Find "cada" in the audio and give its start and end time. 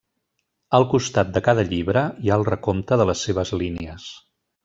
1.47-1.65